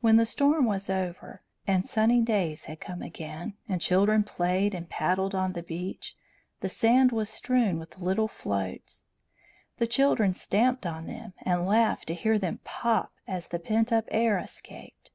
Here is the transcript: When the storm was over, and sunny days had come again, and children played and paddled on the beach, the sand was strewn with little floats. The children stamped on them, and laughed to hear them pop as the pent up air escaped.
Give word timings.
When 0.00 0.18
the 0.18 0.24
storm 0.24 0.66
was 0.66 0.88
over, 0.88 1.42
and 1.66 1.84
sunny 1.84 2.20
days 2.22 2.66
had 2.66 2.78
come 2.80 3.02
again, 3.02 3.54
and 3.68 3.80
children 3.80 4.22
played 4.22 4.72
and 4.72 4.88
paddled 4.88 5.34
on 5.34 5.52
the 5.54 5.64
beach, 5.64 6.14
the 6.60 6.68
sand 6.68 7.10
was 7.10 7.28
strewn 7.28 7.80
with 7.80 7.98
little 7.98 8.28
floats. 8.28 9.02
The 9.78 9.88
children 9.88 10.32
stamped 10.32 10.86
on 10.86 11.06
them, 11.06 11.32
and 11.42 11.66
laughed 11.66 12.06
to 12.06 12.14
hear 12.14 12.38
them 12.38 12.60
pop 12.62 13.12
as 13.26 13.48
the 13.48 13.58
pent 13.58 13.90
up 13.92 14.04
air 14.12 14.38
escaped. 14.38 15.10